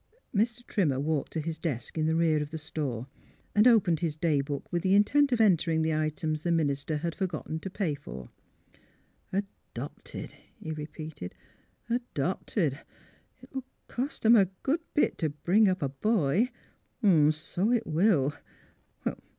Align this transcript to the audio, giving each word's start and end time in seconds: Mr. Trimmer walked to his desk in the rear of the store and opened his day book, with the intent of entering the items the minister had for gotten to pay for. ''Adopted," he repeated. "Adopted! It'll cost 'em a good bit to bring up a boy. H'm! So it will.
Mr. 0.35 0.65
Trimmer 0.65 0.99
walked 0.99 1.31
to 1.33 1.39
his 1.39 1.59
desk 1.59 1.95
in 1.95 2.07
the 2.07 2.15
rear 2.15 2.41
of 2.41 2.49
the 2.49 2.57
store 2.57 3.05
and 3.53 3.67
opened 3.67 3.99
his 3.99 4.17
day 4.17 4.41
book, 4.41 4.73
with 4.73 4.81
the 4.81 4.95
intent 4.95 5.31
of 5.31 5.39
entering 5.39 5.83
the 5.83 5.93
items 5.93 6.41
the 6.41 6.51
minister 6.51 6.97
had 6.97 7.13
for 7.13 7.27
gotten 7.27 7.59
to 7.59 7.69
pay 7.69 7.93
for. 7.93 8.31
''Adopted," 9.31 10.31
he 10.59 10.71
repeated. 10.71 11.35
"Adopted! 11.87 12.79
It'll 13.43 13.63
cost 13.87 14.25
'em 14.25 14.35
a 14.35 14.47
good 14.63 14.81
bit 14.95 15.19
to 15.19 15.29
bring 15.29 15.69
up 15.69 15.83
a 15.83 15.89
boy. 15.89 16.49
H'm! 17.03 17.31
So 17.31 17.71
it 17.71 17.85
will. 17.85 18.33